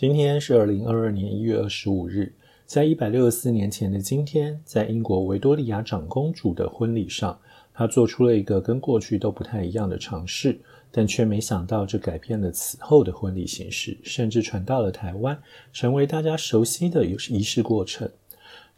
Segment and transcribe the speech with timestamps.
[0.00, 2.32] 今天是二零二二年一月二十五日，
[2.64, 7.38] 在一百六十四年前的今天，在英国维多利亚长公主的婚礼上，
[7.74, 10.58] 她做出了一个跟过去都不太一样的尝试，
[10.90, 15.38] 但却没想到这改变了此后的婚礼形式，甚至传到了台湾，
[15.70, 18.10] 成为大家熟悉的仪式过程。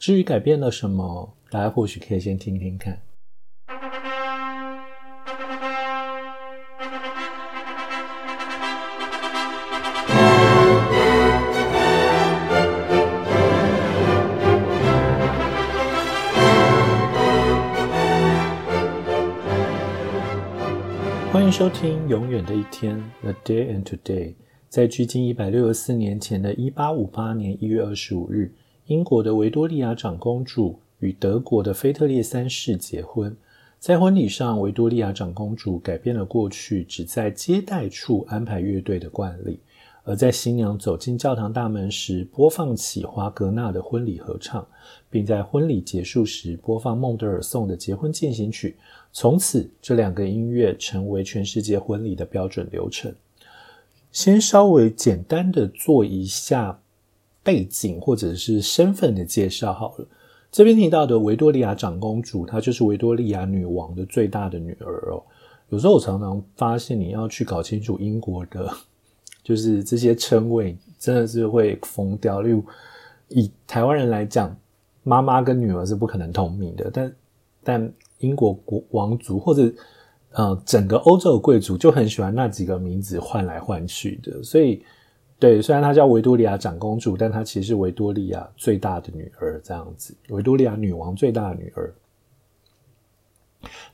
[0.00, 3.00] 至于改变了什么，大家或许可以先听听看。
[21.32, 24.35] 欢迎收听《永远的一天》（The Day and Today）。
[24.68, 28.53] 在距今一百六十四年前的一八五八年一月二十五日，
[28.85, 33.34] 英国的维多利亚长公主与德国的腓特烈三世结婚。
[33.78, 39.58] 在婚礼上，维多利亚长公主改变了过去只在接待处安排乐队的惯例，
[40.05, 44.67] 而在新娘走进教堂大门时，播放起华格纳的婚礼合唱，
[45.08, 48.77] 并在婚礼结束时播放孟德尔颂的结婚进行曲。
[49.14, 53.14] 从此，这两个音乐成为全世界婚礼的标准流程。
[54.10, 56.80] 先稍微简单的做一下
[57.42, 60.06] 背景或者是身份的介绍好了。
[60.50, 65.22] 这边提到的维多利亚长公主，她就是维多利亚女王的最大的女儿哦。
[65.68, 68.70] 有时候我常常发现，你要去搞清楚英国的，
[69.42, 72.40] 就是这些称谓，真的是会疯掉。
[72.40, 72.64] 例如，
[73.28, 74.56] 以台湾人来讲，
[75.02, 77.14] 妈妈跟女儿是不可能同名的，但
[77.62, 77.92] 但。
[78.22, 79.70] 英国国王族或者
[80.30, 84.82] 呃整个欧洲的贵族就很喜欢那几个名字换来换去的，所以
[85.38, 91.94] 对，虽然她叫维多利亚长公主，但她其实是维多利亚最大的女儿，这样子，维多利亚女王最大的女儿。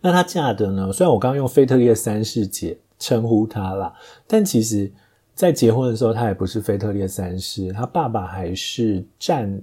[0.00, 0.92] 那她嫁的呢？
[0.92, 3.94] 虽然我刚刚用菲特烈三世姐称呼她啦，
[4.26, 4.92] 但其实
[5.34, 9.60] 在结婚的时候，她也不是腓特烈三世，她爸爸还是战。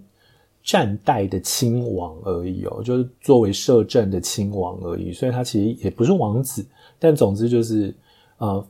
[0.65, 6.65] 战代的亲王而已哦，就是作为摄政的亲王而已，所以他其实也不是王子，
[6.97, 7.93] 但总之就是
[8.39, 8.67] 呃，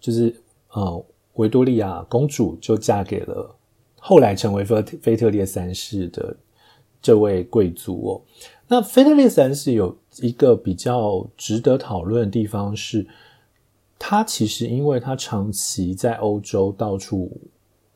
[0.00, 0.34] 就是
[0.72, 1.04] 呃，
[1.34, 3.54] 维多利亚公主就嫁给了
[4.00, 6.36] 后来成为菲菲特烈三世的
[7.00, 8.20] 这位贵族哦。
[8.66, 13.06] 那菲特烈三世有一个比较值得讨论的地方是，
[14.00, 17.30] 他其实因为他长期在欧洲到处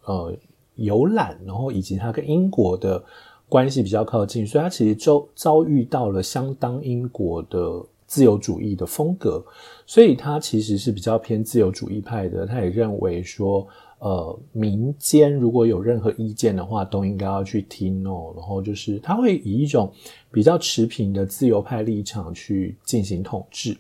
[0.05, 0.33] 呃。
[0.77, 3.03] 游览，然后以及他跟英国的
[3.49, 9.45] 关系比较靠近，所以他其实遭遭遇到了相当英国的自由主义的风格，
[9.87, 12.47] 所以他其实是比较偏自由主义派的。
[12.47, 13.67] 他也认为说，
[13.99, 18.33] 呃，民间如果有任何意见的话，都应该要去听哦。
[18.37, 19.93] 然后就是他会以一种
[20.31, 23.77] 比较持平的自由派立场去进行统治。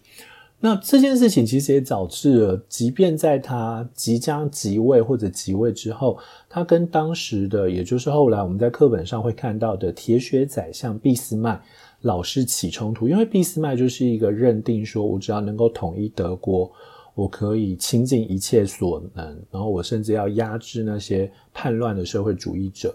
[0.64, 6.16] 那这件事情其实也导致了，即便在他即将即位或者即位之后，
[6.48, 11.60] 他跟当时的，也就是后来我们在课本上会看到的铁血宰相俾斯麦
[12.02, 16.70] 老是起冲突，因为俾斯麦就是一个认定说，我只要能够统一德国，
[17.16, 22.94] 我可以倾尽一切所能，然后我甚至要压制那些叛乱的社会主义者，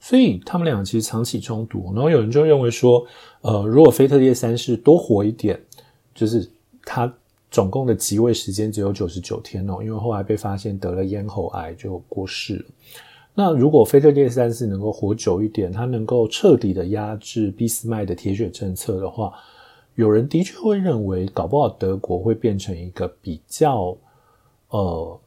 [0.00, 1.94] 所以他们俩其实常起冲突。
[1.94, 3.06] 然后有人就认为说，
[3.40, 5.58] 呃，如果腓特烈三世多活一点，
[6.14, 6.46] 就是。
[6.92, 7.14] 他
[7.52, 12.64] 总共的即位时间只有九十九天哦，因为后来被发现得了咽喉癌就过世了。
[13.32, 19.32] 那如果腓特烈三世能够活久一点，他能够彻底的压制俾斯麦的铁血政策的话，
[19.94, 23.96] 有人的确会认为，搞不好德国会变成一个比较
[24.70, 25.20] 呃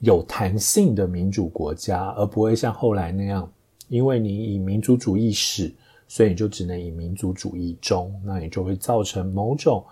[0.00, 3.48] 有弹性的民主国家，而不会像后来那样，
[3.86, 5.72] 因为你以民族主义史，
[6.08, 9.84] 所以你就只能以民族主义中，那你就会造成某种。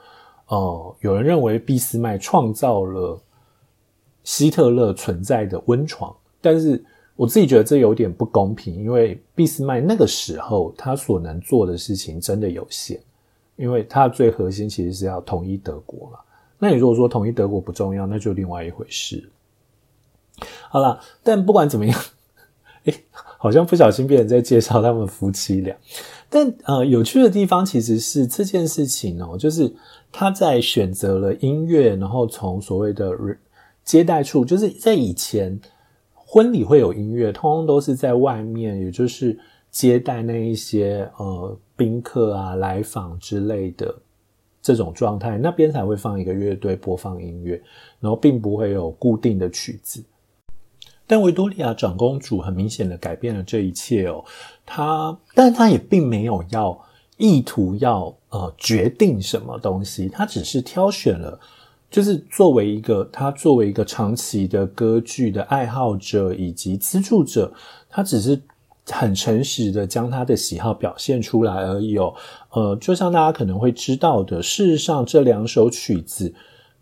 [0.50, 3.20] 哦，有人认为俾斯麦创造了
[4.24, 6.84] 希特勒存在的温床，但是
[7.14, 13.00] 我自己觉得这有点不公平，因为俾斯麦那个时候他所能做的事情真的有限，
[13.54, 16.18] 因为他最核心其实是要统一德国嘛。
[16.58, 19.30] 那你如果说统一德国不重要，那就另外一回事。
[20.68, 22.00] 好了，但不管怎么样，
[22.86, 25.76] 哎，好像不小心别人在介绍他们夫妻俩。
[26.28, 29.72] 但呃，有趣的地方其实是这件事情哦，就是
[30.12, 33.12] 他在选择了音乐，然后从所谓的
[33.84, 35.58] 接待处，就是在以前
[36.12, 39.38] 婚礼会有音乐，通通都是在外面，也就是
[39.70, 43.94] 接待那一些呃宾客啊来访之类的
[44.60, 47.60] 这种状态，那边才会放一个乐队播放音乐，
[48.00, 50.04] 然后并不会有固定的曲子。
[51.06, 54.24] 但维多利亚长公主很明显的改变了这一切哦，
[54.64, 56.80] 她，但她也并没有要
[57.20, 61.38] 意图要呃决定什么东西，他只是挑选了
[61.90, 67.52] 就是作为一个他作为一个长期的歌剧的爱好者以及资助者，
[67.90, 68.40] 他只是
[68.86, 72.14] 很诚实的将他的喜好表现出来而已哦。
[72.52, 76.28] 呃，就像大家可能会知道的，事实上这两首曲子《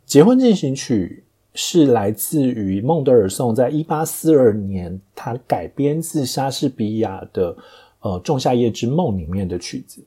[0.06, 1.25] 结婚进行曲》
[1.61, 7.56] 是来自于孟德尔颂在一八四二年他改编自莎士比亚的
[8.00, 10.05] 呃《仲夏夜之梦》里面的曲子。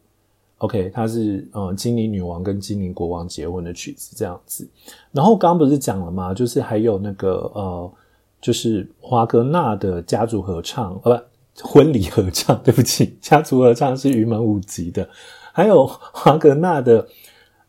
[0.62, 4.70] OK，它是呃精灵女王跟精灵国王结婚的曲子这样子。
[5.12, 6.36] 然后刚刚不是讲了吗？
[6.36, 7.92] 就是还有那个呃，
[8.40, 11.18] 就是华格纳的家族合唱，呃
[11.56, 12.62] 不，婚礼合唱。
[12.64, 15.10] 对不起，家族合唱是云门舞集的。
[15.52, 17.08] 还有华格纳的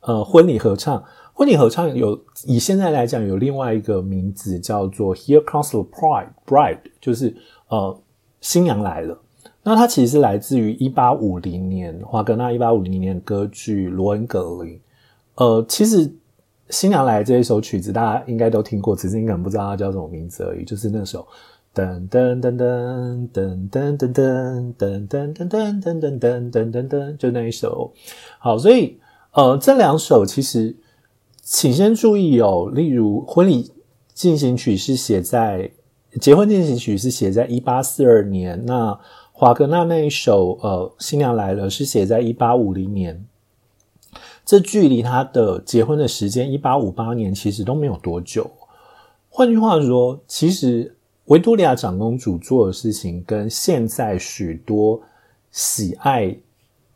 [0.01, 1.03] 呃婚礼合唱，
[1.33, 7.35] 婚礼合唱有以现在来讲有另外一个名字叫做 Here Comes the Bride，Bride 就是
[7.69, 7.99] 呃
[8.43, 9.19] 新娘来了。
[9.65, 14.75] 那它其实是来自于一八五零年华格纳一八五零年歌剧《罗恩格林》。
[15.37, 16.09] 呃，其实
[16.71, 20.65] 《新娘来》这一首曲子大家应该都听过，只是你可能不知道它叫什么名字而已。
[20.65, 21.27] 就是那首
[21.75, 27.93] 噔噔噔噔噔噔噔噔噔噔噔噔噔噔噔噔噔噔，就那一首。
[28.39, 28.99] 好，所以
[29.33, 30.77] 呃，这两首其实
[31.41, 32.71] 请先注意哦。
[32.75, 33.71] 例如《婚礼
[34.13, 35.71] 进行曲》是写在
[36.19, 38.63] 《结婚进行曲》是写在一八四二年。
[38.67, 38.99] 那
[39.43, 43.27] 华格纳那一首，呃，新娘来了是写在一八五零年，
[44.45, 48.49] 这距离他的结婚的时间一八五八年其实都没有多久。
[49.29, 55.03] 换句话说，其实维多利亚长公主做的事情跟现在许多
[55.51, 56.37] 喜爱，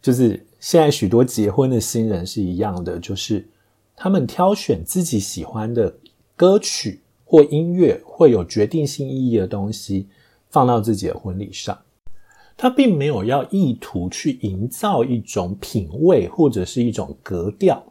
[0.01, 3.45] 就是现在许多结婚的新人是一样的，就是
[3.97, 5.93] 他们挑选自己喜欢的
[6.37, 10.07] 歌曲或音乐，会有决定性意义的东西
[10.49, 11.77] 放到自己的婚礼上。
[12.57, 17.83] 他并没有要意图去营造一种品味或者是一种格调。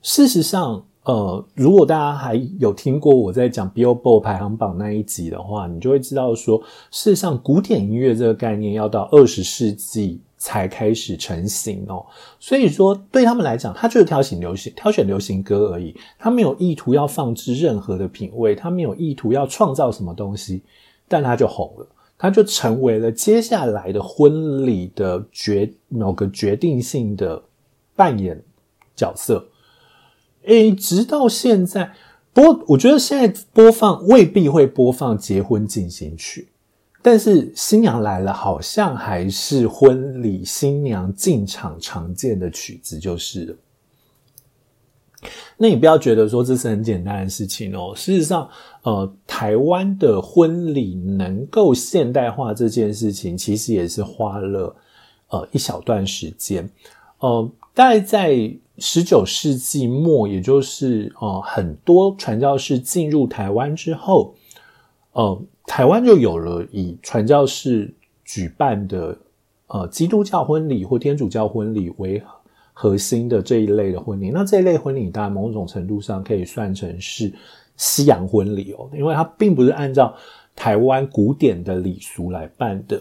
[0.00, 6.58] 事实上，呃，如果大家还有听过我在讲 Billboard 排行榜那一集的话，你就会知道说，
[6.90, 12.04] 事实上，古典音乐这个概念要到二十世纪才开始成型哦。
[12.40, 20.62] 所以说，对他们来讲，他就是挑选流行、挑选流行歌而已，他没有意图要放置任何的品味，他没有意图要创造什么东西，
[21.06, 21.86] 但他就红了。
[22.16, 27.42] 他就成为了接下来的婚礼的决某个决定性的
[27.96, 28.42] 扮演
[28.96, 29.46] 角色，
[30.44, 31.92] 诶，直到现在，
[32.32, 36.48] 不过我觉得现在播放未必会播放结婚进行曲，
[37.02, 43.56] 但是新娘来了，好像还是婚礼新娘进场常见的曲子，就是了。
[45.56, 47.92] 那你不要觉得说这是很简单的事情哦。
[47.94, 48.48] 事实上，
[48.82, 54.76] 呃，台湾的婚礼能够现代化这件事情，其实也是花了
[55.28, 56.68] 呃一小段时间。
[57.20, 64.34] 呃，大概在十九世纪末，也就是呃很多传教士进入台湾之后，
[65.12, 67.94] 呃，台湾就有了以传教士
[68.24, 69.16] 举办的
[69.68, 72.22] 呃基督教婚礼或天主教婚礼为。
[72.76, 77.32] 核心的这一类的婚礼，那这一类婚礼当然某种程度上可以算成是
[77.76, 80.12] 西洋婚礼哦，因为它并不是按照
[80.56, 83.00] 台湾古典的礼俗来办的。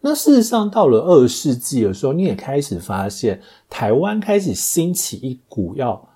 [0.00, 6.08] 那事实上，到了二世纪的时候，你也开始发现台湾开始兴起一股要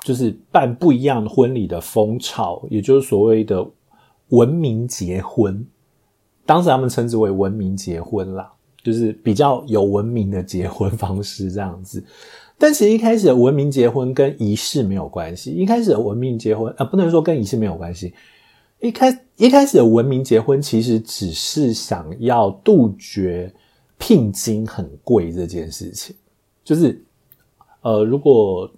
[0.00, 3.66] 就是办不一样婚礼的风潮，也就是所谓的
[4.28, 5.64] 文明结婚，
[6.44, 8.52] 当时他们称之为文明结婚啦。
[8.84, 12.04] 就是比较有文明的结婚方式这样子，
[12.58, 15.50] 但其实一开始的文明结婚跟仪式没有关系。
[15.50, 18.12] 一开始的文明结婚啊，不能说跟仪式没有关系。
[18.80, 23.50] 一开一开始的文明结婚其实只是想要杜绝
[23.96, 26.14] 聘金很贵这件事情。
[26.62, 27.02] 就是
[27.80, 28.70] 呃，如果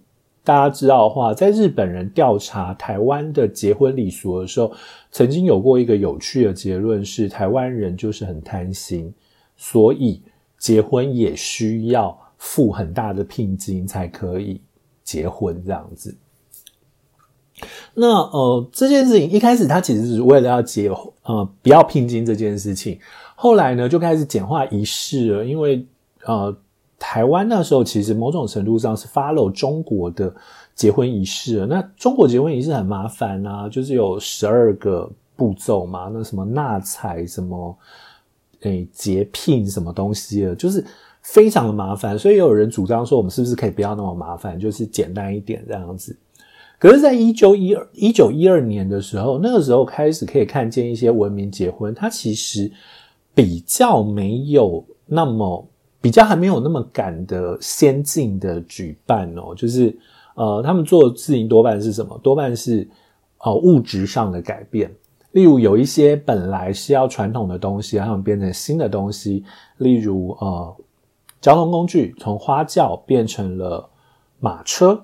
[0.44, 4.72] 大家知道的话，在日本人调查台湾的结婚礼俗的时候，
[5.10, 9.12] 曾经有过一个有趣的结论是，台湾人就是很贪心。
[9.56, 10.22] 所以
[10.58, 14.60] 结婚也需要付很大的聘金才可以
[15.02, 16.16] 结婚这样子。
[17.94, 20.90] 那呃这件事情一开始他其实是为了要结
[21.22, 22.98] 呃不要聘金这件事情，
[23.34, 25.86] 后来呢就开始简化仪式了，因为
[26.24, 26.54] 呃
[26.98, 30.34] 台湾那时候其实某种程度上是 follow 中国的
[30.74, 31.64] 结婚仪式。
[31.66, 37.76] 那中国结婚仪式很麻烦啊，就是有十二个步骤嘛，那什么纳采什么。
[38.60, 40.84] 诶，结聘什么东西了，就是
[41.22, 46.16] 非常的麻烦，所以有人主张说，我们是不是可以不要那么麻烦，就是简单一点这样子。
[46.78, 52.70] 可是，在一九一二一九一二年的时候，那个时候开始可以看见一些文明结婚，它其实
[53.34, 55.66] 比较没有那么
[56.02, 59.96] 比较还没有那么赶的先进的举办哦，就是
[60.34, 62.18] 呃，他们做的事情多半是什么？
[62.22, 62.86] 多半是
[63.38, 64.94] 呃物质上的改变。
[65.36, 69.44] 例如有一些本来是要传统的东西，然后变成新的东西。
[69.76, 70.76] 例如呃，
[71.42, 73.86] 交通工具从花轿变成了
[74.40, 74.98] 马车，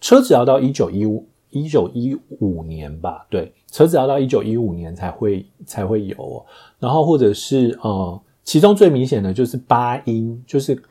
[0.00, 3.26] 车子要到一九一五一九一五年吧？
[3.28, 6.46] 对，车子要到一九一五年才会才会有。
[6.78, 10.82] 然后或者是呃，其中最明显的就是八音，就是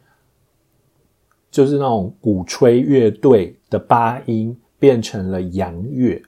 [1.49, 6.21] 就是那种鼓吹乐队的八音变成了洋乐。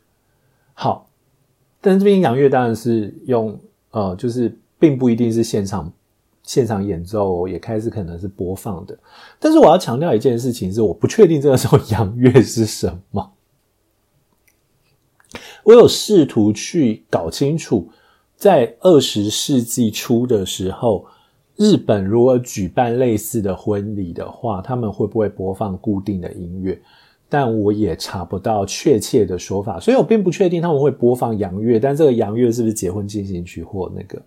[0.74, 1.05] 好，
[1.86, 3.60] 但这边洋乐当然是用
[3.92, 5.94] 呃，就是并不一定是现场
[6.42, 8.98] 现场演奏，也开始可能是播放的。
[9.40, 13.34] 但是我要强调一件事情是，我不确定这个时候洋乐是什么。
[15.64, 17.92] 我有试图去搞清楚。
[18.36, 21.06] 在二十世纪初的时候，
[21.56, 26.82] 日本如果举办类似的婚礼的话，他们会不会播放固定的音乐？
[27.28, 31.80] 但我也查不到确切的说法，所以我并不确定他们会播放洋乐。
[31.80, 34.22] 但这个洋乐是不是结婚进行曲或那个？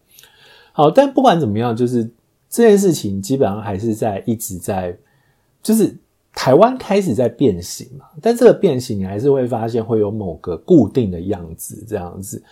[0.73, 2.05] 好，但不管怎么样，就是
[2.49, 4.97] 这件事情基本上还是在一直在，
[5.63, 5.97] 就是
[6.33, 8.05] 台湾开始在变形嘛。
[8.21, 12.43] 但这个变形，你还是会发现会有某个固定的样子，这样子。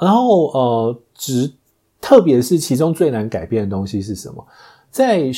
[0.00, 1.52] 然后，呃，只
[2.00, 4.44] 特别是其中最难改变的东西是什么？
[4.90, 5.32] 在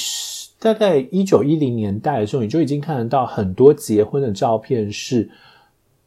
[0.58, 5.28] 大概一九一零年代的时候，你就已经看得到很多结婚的照片，是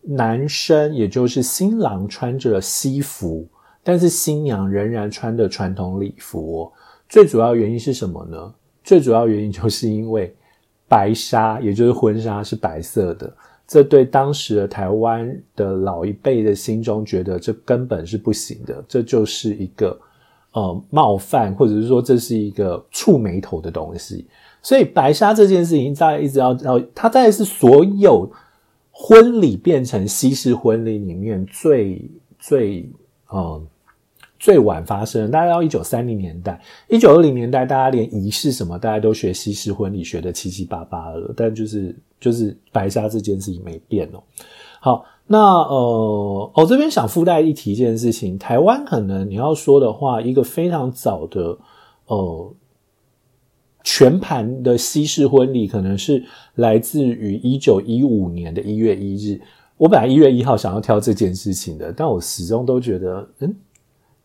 [0.02, 3.48] 男生，也就是新郎穿着西服，
[3.84, 6.72] 但是新娘仍然穿的传统礼服。
[7.08, 8.54] 最主要原因是什么呢？
[8.84, 10.34] 最主要原因就是因为
[10.88, 13.32] 白纱，也就是婚纱是白色的。
[13.68, 19.96] 这对当时的台湾的老一辈的心中觉得这根本是不行的，这就是一个
[20.52, 24.28] 呃冒犯，或者是说这是一个触眉头的东西。
[24.62, 28.32] 所以白纱这件事情在一直要要，它在是所有
[28.92, 32.90] 婚礼变成西式婚礼里面最最
[33.34, 33.68] 嗯。
[34.42, 41.34] 最晚发生，大概到一九三零年代，一九二零年代，大家连仪式什么，大家都学西式婚礼，学的七七八八了。
[41.36, 44.24] 但就是就是白纱这件事情没变哦。
[44.80, 51.58] 好，那呃，我这边想附带一提一件事情，台湾可能你要说的话，一个非常早的
[52.08, 52.54] 呃
[53.84, 59.40] 全盘的西式婚礼，可能是来自于一九一五年的一月一日。
[59.78, 63.56] 我本来一月一号想要挑这件事情的，但我始终都觉得，嗯。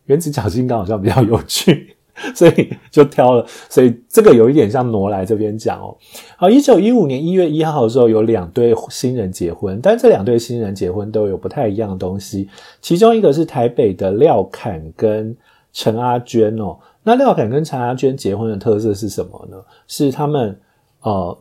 [0.07, 1.94] 原子角金刚好像比较有趣，
[2.33, 3.45] 所以就挑了。
[3.69, 5.95] 所以这个有一点像挪来这边讲哦。
[6.37, 12.49] 好，一九一五年一月一号的时候，有两对新人结婚，但这两对新人结婚都有不太一样的东西。
[12.81, 15.35] 其中一个是台北的廖侃跟
[15.73, 16.77] 陈阿娟哦。
[17.03, 19.57] 那廖侃跟陈阿娟结婚的特色是什么呢？
[19.87, 20.59] 是他们
[21.01, 21.37] 呃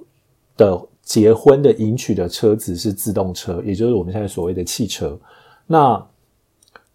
[0.56, 5.18] 的结婚的迎娶的车子是自动车，也就是我们现在所谓的汽车。
[5.66, 6.06] 那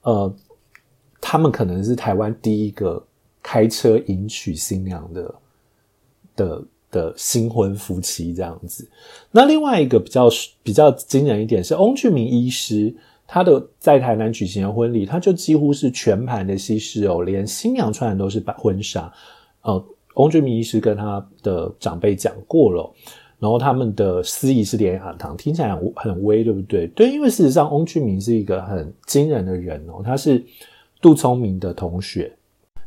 [0.03, 0.33] 呃。
[1.21, 3.05] 他们可能是台湾第一个
[3.49, 5.35] 开车迎娶新娘的
[6.35, 8.87] 的的新婚夫妻这样子。
[9.31, 10.29] 那另外一个比较
[10.61, 12.93] 比较惊人一点是翁俊明医师，
[13.25, 19.11] 他的在台南举行的婚礼，他就几乎是全盘的西式哦，连新娘穿的都是白婚纱。
[19.63, 22.93] 呃，翁俊明医师跟他的长辈讲过了，
[23.39, 26.85] 然后他们的司仪是连雅堂，听起来很很威，对不对？
[26.89, 30.45] 对，因为事实上翁俊明是一个很惊人的人哦，他是。
[31.01, 32.29] 杜聪明的同学，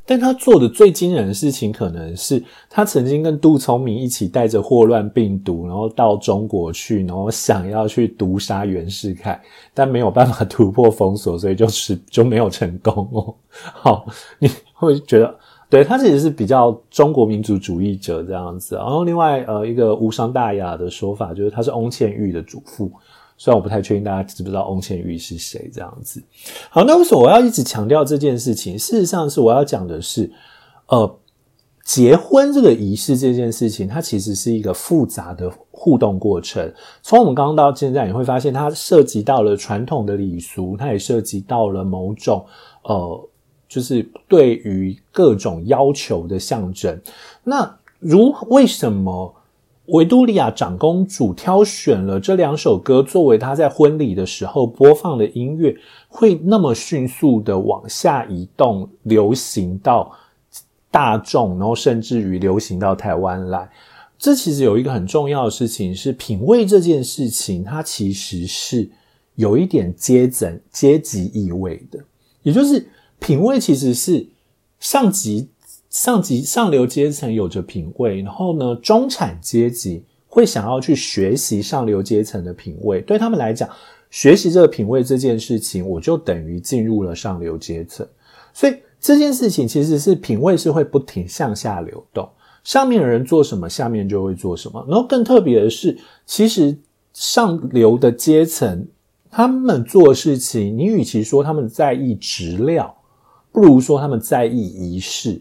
[0.04, 9.40] 但他做的最惊人的事情，可能是他曾经跟杜聪明一起带着霍乱病毒，然后到中国去，然后想要去毒杀袁世凯，
[9.73, 13.35] 但没有办法突破封锁，所以就是就没有成功哦。
[13.49, 14.04] 好，
[14.38, 15.35] 你会觉得，
[15.71, 18.75] 对他其实是比较中国民族主义者这样子。
[18.75, 22.90] 然后另外，呃，一个无伤大雅的说法，就是他是翁倩玉的祖父。
[23.43, 26.23] 虽然我不太确定大家知不知道翁倩玉是谁，这样子。
[26.71, 28.79] 好，那为什么我要一直强调这件事情？
[28.79, 30.31] 事实上是我要讲的是，
[30.87, 31.19] 呃，
[31.85, 36.73] 结婚这个仪式这件事情，它其实是一个复杂的互动过程。
[37.03, 42.47] 从我们刚刚到现在，你会发现它涉及到了传统的礼俗，它也涉及到了某种
[42.85, 43.29] 呃，
[43.69, 46.97] 就是对于各种要求的象征。
[47.43, 49.35] 那如为什么？
[49.87, 55.77] 维多利亚长公主挑选了这两首歌作为她在婚礼的时候播放的音乐，
[56.09, 60.12] 会那么迅速的往下移动，流行到
[60.91, 63.69] 大众，然后甚至于流行到台湾来。
[64.17, 68.89] 这其实有一个很重要的事情是品味这件事情，它其实是
[69.35, 71.99] 有一点阶层阶级意味的，
[72.45, 72.87] 也就是
[73.19, 74.29] 品味其实是
[74.79, 75.49] 上级。
[75.93, 83.03] 上级上流阶层有着品味，然后呢，中产阶级会想要去学习上流阶层的品味。
[83.03, 83.69] 对他们来讲，
[84.11, 88.09] 学习这个品味这件事情，我就等于进入了上流阶层。
[88.55, 92.27] 所以这件事情其实是品味是会不停向下流动，
[92.65, 94.83] 上面的人做什么，下面就会做什么。
[94.89, 96.75] 然后更特别的是，其实
[97.13, 98.89] 上流的阶层
[99.31, 102.91] 他们做事情，你与其说他们在意质量，
[103.53, 105.39] 不如说他们在意仪式。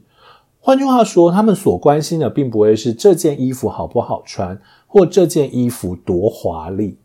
[0.61, 6.97] 换句话说，他们所关心的并不会是这件衣服好不好穿，或这件衣服多华丽，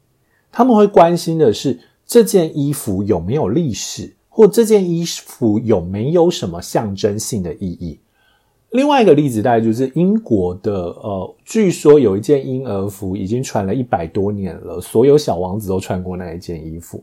[0.53, 4.13] 他们会关心的是这件衣服有没有历史。
[4.29, 7.99] 或这件衣服有没有什么象征性的意义？
[8.69, 17.03] 另外一个例子，大概就是英国的，呃，据说有一件婴儿服已经传了一百多年了，所有小王子都穿过那一件衣服。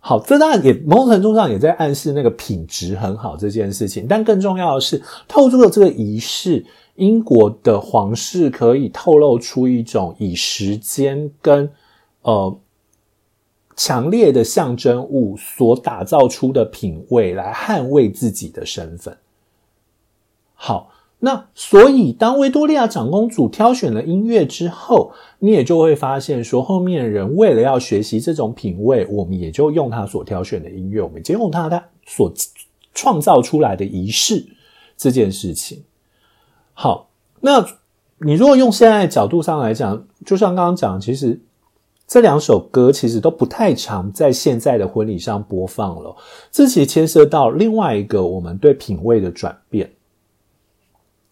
[0.00, 4.06] 好，这当然也某种程度上也在暗示那个品质很好这件事情。
[4.08, 6.66] 但更重要的是，透出了这个仪式，
[6.96, 11.70] 英国的皇室可以透露出一种以时间跟
[12.22, 12.58] 呃。
[13.76, 19.16] 强烈的象征物所打造出的品味，来捍卫自己的身份。
[20.52, 20.90] 好，
[21.20, 32.32] 那所以当维多利亚长公主挑选了音乐之后，你也就会发现说，后面人为了要学习这种品味，我们也就用他所挑选的音乐，我们就用他他所
[32.94, 34.46] 创造出来的仪式
[34.96, 35.84] 这件事情。
[36.72, 37.10] 好，
[37.40, 37.64] 那
[38.18, 41.40] 你如果用现在角度上来讲，就像刚刚讲，其实。
[42.12, 46.16] 这两首歌其实都不太常在现在的婚礼上播放了，
[46.50, 49.88] 这其实牵涉到另外一个我们对品味的转变，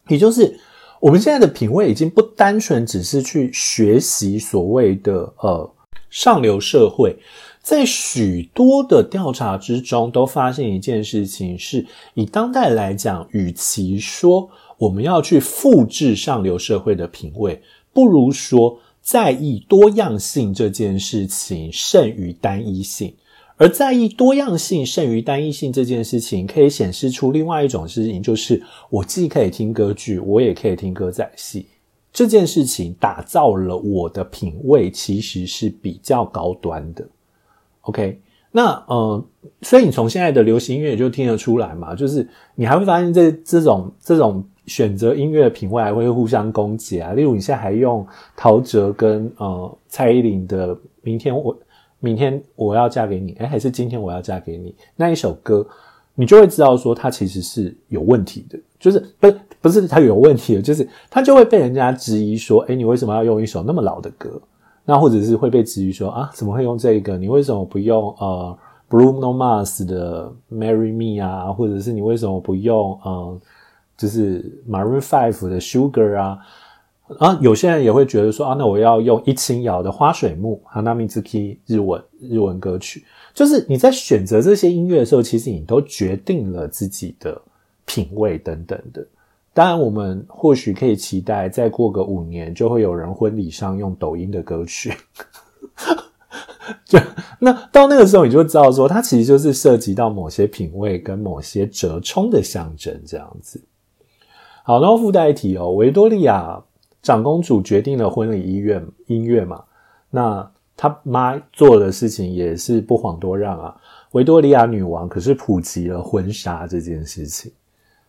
[0.09, 0.59] 也就是
[1.01, 5.71] 我们现在的品味已经不单纯只是去学习所谓的呃
[6.11, 7.17] 上流社会，
[7.63, 14.49] 在许多的调查之中都发现一件事情，是以当代来讲，与其说
[14.79, 17.63] 我们要去复制上流社会的品味，
[17.93, 18.81] 不如说。
[19.01, 23.15] 在意多样性这件事情胜于单一性，
[23.59, 31.67] 而在意多样性胜于单一性这件事情，可以显示出另外一种事情，就是我既可以听歌剧，我也可以听歌仔戏。
[32.13, 37.07] 这件事情打造了我的品味，其实是比较高端的。
[37.83, 39.25] OK，那呃，
[39.63, 44.43] 所以你从现在的流行音乐就听得出来嘛，就是你还会发现这这种这种。
[44.69, 47.15] 选择音乐的品味还会互相攻击啊！
[47.15, 51.59] 例如，你现在还用陶喆跟呃蔡依林的《明天我
[52.01, 55.67] 明天我要嫁给你》，哎，还是今天我要嫁给你那一首歌，
[56.15, 64.41] 你就会知道说它其实是有问题的，就是不是不是它有问题的，就是它就会被人家质疑说，哎，你为什么要用一首那么老的歌？
[64.85, 67.17] 那或者是会被质疑说啊，怎么会用这个？
[67.19, 68.59] 你为什么不用呃
[68.89, 71.53] Bruno Mars 的《Marry Me》啊？
[71.53, 73.41] 或者是你为什么不用呃？
[73.99, 76.39] 就是 Maroon Five 的 Sugar 啊，
[77.19, 83.05] 啊，有些人也会觉得说啊，那我要用一清瑶的花水木 Hanamizuki 日文日文歌曲。
[83.33, 87.41] 就是你在选择这些音乐的时候，其实你都决定了自己的
[87.87, 89.07] 品味等等的。
[89.55, 94.93] 当然，我们或许可以期待，再过个五年，就会有人婚礼上用抖音的歌曲。
[96.85, 96.99] 就
[97.39, 103.61] 那到那个时候，你就知道说，它其实就是涉及到某些品味跟某些折冲的象征这样子。
[104.63, 106.63] 好，然后附带一提哦，维多利亚
[107.03, 109.65] 长公主决定了婚礼音乐音乐嘛，
[110.11, 113.77] 那她妈做的事情也是不遑多让啊。
[114.13, 117.53] 维多利亚女王可是普及了婚纱这件事情，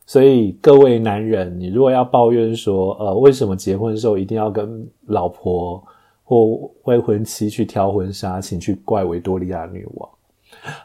[0.06, 5.84] 所以各位男人，你如果要抱怨说，呃，为什么结婚的时候一定要跟老婆
[6.23, 10.10] 或未婚妻去挑婚纱，请去怪维多利亚女王。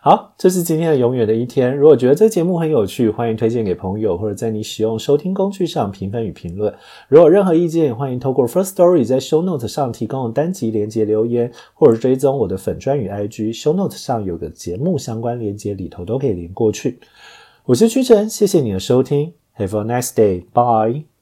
[0.00, 1.76] 好，这是今天的永远的一天。
[1.76, 6.72] 如果觉得这节目很有趣，欢迎推荐给朋友，或者在你使用收听工具上评分与评论。
[7.08, 13.58] 如果有任何意见，欢迎透过 First Story 在 Show Note 上提供单集连接留言，或者追踪我的粉专与 IG。
[13.60, 17.00] Show Note 上有个节目相关连接，里头都可以连过去。
[17.64, 21.13] 我是屈臣，谢谢你的收听，Have a nice day，bye。